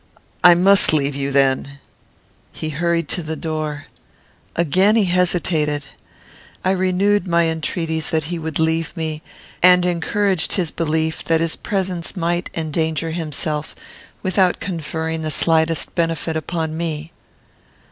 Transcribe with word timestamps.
I 0.43 0.55
must 0.55 0.93
leave 0.93 1.15
you, 1.15 1.29
then." 1.31 1.77
He 2.51 2.69
hurried 2.69 3.07
to 3.09 3.21
the 3.21 3.35
door. 3.35 3.85
Again, 4.55 4.95
he 4.95 5.05
hesitated. 5.05 5.83
I 6.65 6.71
renewed 6.71 7.27
my 7.27 7.45
entreaties 7.45 8.09
that 8.09 8.23
he 8.23 8.39
would 8.39 8.57
leave 8.57 8.97
me; 8.97 9.21
and 9.61 9.85
encouraged 9.85 10.53
his 10.53 10.71
belief 10.71 11.23
that 11.25 11.39
his 11.39 11.55
presence 11.55 12.17
might 12.17 12.49
endanger 12.55 13.11
himself 13.11 13.75
without 14.23 14.59
conferring 14.59 15.21
the 15.21 15.29
slightest 15.29 15.93
benefit 15.93 16.35
upon 16.35 16.75
me. 16.75 17.11